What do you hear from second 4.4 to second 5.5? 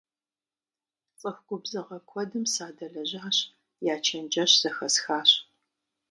зэхэсхащ.